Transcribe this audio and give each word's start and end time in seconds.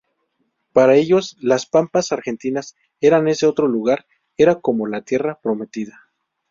Para 0.73 0.95
ellos, 0.95 1.37
las 1.41 1.67
pampas 1.67 2.11
argentinas 2.11 2.75
eran 3.01 3.27
ese 3.27 3.45
otro 3.45 3.67
lugar, 3.67 4.07
era 4.35 4.55
como 4.59 4.87
la 4.87 5.03
Tierra 5.03 5.39
Prometida. 5.39 6.07